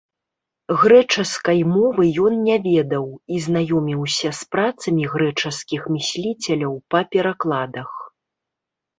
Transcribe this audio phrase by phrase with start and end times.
[0.83, 3.03] Грэчаскай мовы ён не ведаў
[3.35, 7.91] і знаёміўся з працамі грэчаскіх мысліцеляў па перакладах.